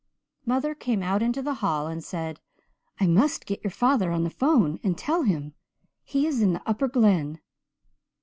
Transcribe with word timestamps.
"Mother 0.47 0.73
came 0.73 1.03
out 1.03 1.21
into 1.21 1.43
the 1.43 1.53
hall 1.61 1.85
and 1.85 2.03
said, 2.03 2.39
'I 2.99 3.05
must 3.05 3.45
get 3.45 3.63
your 3.63 3.69
father 3.69 4.09
on 4.11 4.23
the 4.23 4.31
'phone 4.31 4.79
and 4.83 4.97
tell 4.97 5.21
him. 5.21 5.53
He 6.03 6.25
is 6.25 6.41
in 6.41 6.53
the 6.53 6.63
Upper 6.67 6.87
Glen.' 6.87 7.39